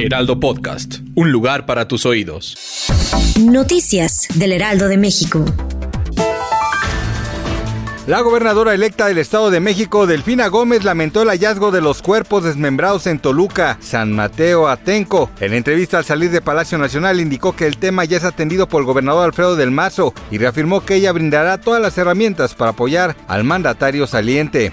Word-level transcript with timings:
Heraldo 0.00 0.38
Podcast, 0.38 1.00
un 1.16 1.32
lugar 1.32 1.66
para 1.66 1.88
tus 1.88 2.06
oídos. 2.06 2.56
Noticias 3.40 4.28
del 4.36 4.52
Heraldo 4.52 4.86
de 4.86 4.96
México. 4.96 5.44
La 8.06 8.20
gobernadora 8.20 8.72
electa 8.72 9.06
del 9.06 9.18
Estado 9.18 9.50
de 9.50 9.58
México, 9.58 10.06
Delfina 10.06 10.46
Gómez, 10.46 10.84
lamentó 10.84 11.22
el 11.22 11.28
hallazgo 11.30 11.72
de 11.72 11.80
los 11.80 12.00
cuerpos 12.00 12.44
desmembrados 12.44 13.08
en 13.08 13.18
Toluca, 13.18 13.76
San 13.80 14.12
Mateo 14.12 14.68
Atenco. 14.68 15.30
En 15.40 15.52
entrevista 15.52 15.98
al 15.98 16.04
salir 16.04 16.30
de 16.30 16.40
Palacio 16.40 16.78
Nacional 16.78 17.20
indicó 17.20 17.56
que 17.56 17.66
el 17.66 17.76
tema 17.76 18.04
ya 18.04 18.18
es 18.18 18.24
atendido 18.24 18.68
por 18.68 18.82
el 18.82 18.86
gobernador 18.86 19.24
Alfredo 19.24 19.56
del 19.56 19.72
Mazo 19.72 20.14
y 20.30 20.38
reafirmó 20.38 20.84
que 20.84 20.94
ella 20.94 21.10
brindará 21.10 21.58
todas 21.58 21.82
las 21.82 21.98
herramientas 21.98 22.54
para 22.54 22.70
apoyar 22.70 23.16
al 23.26 23.42
mandatario 23.42 24.06
saliente. 24.06 24.72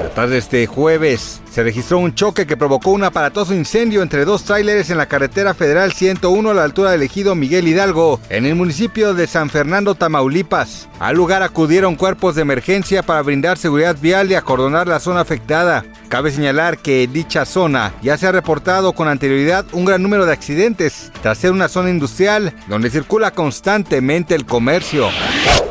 La 0.00 0.08
tarde 0.10 0.34
de 0.34 0.38
este 0.38 0.66
jueves 0.66 1.42
se 1.50 1.62
registró 1.62 1.98
un 1.98 2.14
choque 2.14 2.46
que 2.46 2.56
provocó 2.56 2.90
un 2.90 3.04
aparatoso 3.04 3.54
incendio 3.54 4.02
entre 4.02 4.24
dos 4.24 4.44
tráileres 4.44 4.90
en 4.90 4.98
la 4.98 5.06
carretera 5.06 5.54
federal 5.54 5.92
101 5.92 6.50
a 6.50 6.54
la 6.54 6.64
altura 6.64 6.92
del 6.92 7.02
ejido 7.02 7.34
Miguel 7.34 7.66
Hidalgo, 7.66 8.20
en 8.28 8.46
el 8.46 8.54
municipio 8.54 9.14
de 9.14 9.26
San 9.26 9.50
Fernando, 9.50 9.94
Tamaulipas. 9.94 10.88
Al 11.00 11.16
lugar 11.16 11.42
acudieron 11.42 11.96
cuerpos 11.96 12.34
de 12.34 12.42
emergencia 12.42 13.02
para 13.02 13.22
brindar 13.22 13.58
seguridad 13.58 13.96
vial 14.00 14.30
y 14.30 14.34
acordonar 14.34 14.86
la 14.86 15.00
zona 15.00 15.20
afectada. 15.20 15.84
Cabe 16.08 16.30
señalar 16.30 16.78
que 16.78 17.02
en 17.02 17.12
dicha 17.12 17.44
zona 17.44 17.92
ya 18.02 18.16
se 18.16 18.26
ha 18.26 18.32
reportado 18.32 18.92
con 18.92 19.08
anterioridad 19.08 19.64
un 19.72 19.84
gran 19.84 20.02
número 20.02 20.26
de 20.26 20.32
accidentes, 20.32 21.10
tras 21.22 21.38
ser 21.38 21.52
una 21.52 21.68
zona 21.68 21.90
industrial 21.90 22.54
donde 22.68 22.90
circula 22.90 23.32
constantemente 23.32 24.34
el 24.34 24.46
comercio. 24.46 25.08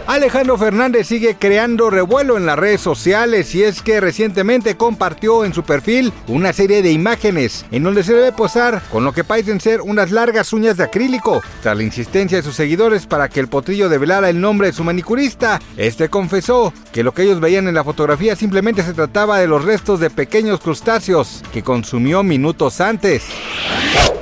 Alejandro 0.09 0.57
Fernández 0.57 1.05
sigue 1.05 1.35
creando 1.35 1.91
revuelo 1.91 2.35
en 2.35 2.47
las 2.47 2.57
redes 2.57 2.81
sociales 2.81 3.53
y 3.53 3.61
es 3.61 3.83
que 3.83 4.01
recientemente 4.01 4.75
compartió 4.75 5.45
en 5.45 5.53
su 5.53 5.61
perfil 5.69 6.11
una 6.27 6.51
serie 6.51 6.81
de 6.81 6.91
imágenes 6.91 7.63
en 7.71 7.83
donde 7.83 8.03
se 8.03 8.13
debe 8.13 8.31
posar 8.31 8.81
con 8.91 9.03
lo 9.03 9.13
que 9.13 9.23
parecen 9.23 9.61
ser 9.61 9.81
unas 9.81 10.09
largas 10.09 10.51
uñas 10.51 10.77
de 10.77 10.83
acrílico. 10.83 11.43
Tras 11.61 11.77
la 11.77 11.83
insistencia 11.83 12.39
de 12.39 12.43
sus 12.43 12.55
seguidores 12.55 13.05
para 13.05 13.29
que 13.29 13.39
el 13.39 13.47
potrillo 13.47 13.87
develara 13.87 14.29
el 14.29 14.41
nombre 14.41 14.67
de 14.67 14.73
su 14.73 14.83
manicurista, 14.83 15.61
este 15.77 16.09
confesó 16.09 16.73
que 16.91 17.03
lo 17.03 17.13
que 17.13 17.21
ellos 17.21 17.39
veían 17.39 17.67
en 17.67 17.75
la 17.75 17.83
fotografía 17.83 18.35
simplemente 18.35 18.81
se 18.81 18.93
trataba 18.93 19.37
de 19.37 19.47
los 19.47 19.63
restos 19.63 19.99
de 19.99 20.09
pequeños 20.09 20.59
crustáceos 20.59 21.43
que 21.53 21.61
consumió 21.61 22.23
minutos 22.23 22.81
antes. 22.81 23.23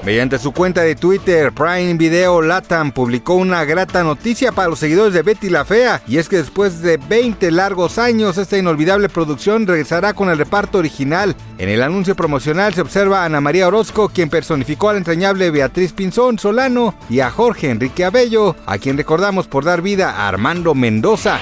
Mediante 0.07 0.39
su 0.39 0.53
cuenta 0.53 0.83
de 0.83 0.95
Twitter, 0.95 1.51
Prime 1.51 1.95
Video 1.95 2.41
Latam 2.41 2.93
publicó 2.93 3.33
una 3.33 3.65
grata 3.65 4.03
noticia 4.03 4.53
para 4.53 4.69
los 4.69 4.79
seguidores 4.79 5.13
de 5.13 5.21
Betty 5.21 5.49
la 5.49 5.65
Fea, 5.65 6.01
y 6.07 6.17
es 6.17 6.29
que 6.29 6.37
después 6.37 6.81
de 6.81 6.95
20 6.95 7.51
largos 7.51 7.97
años, 7.97 8.37
esta 8.37 8.57
inolvidable 8.57 9.09
producción 9.09 9.67
regresará 9.67 10.13
con 10.13 10.29
el 10.29 10.37
reparto 10.37 10.77
original. 10.77 11.35
En 11.57 11.67
el 11.67 11.83
anuncio 11.83 12.15
promocional 12.15 12.73
se 12.73 12.79
observa 12.79 13.23
a 13.23 13.25
Ana 13.25 13.41
María 13.41 13.67
Orozco, 13.67 14.07
quien 14.07 14.29
personificó 14.29 14.87
a 14.87 14.93
la 14.93 14.99
entrañable 14.99 15.51
Beatriz 15.51 15.91
Pinzón 15.91 16.39
Solano, 16.39 16.95
y 17.09 17.19
a 17.19 17.29
Jorge 17.29 17.69
Enrique 17.69 18.05
Abello, 18.05 18.55
a 18.65 18.77
quien 18.77 18.95
recordamos 18.95 19.47
por 19.47 19.65
dar 19.65 19.81
vida 19.81 20.11
a 20.11 20.29
Armando 20.29 20.73
Mendoza. 20.73 21.37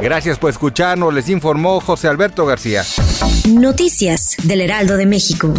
Gracias 0.00 0.38
por 0.38 0.50
escucharnos, 0.50 1.12
les 1.12 1.28
informó 1.28 1.80
José 1.80 2.06
Alberto 2.06 2.46
García. 2.46 2.84
Noticias 3.48 4.36
del 4.44 4.60
Heraldo 4.60 4.96
de 4.96 5.06
México. 5.06 5.52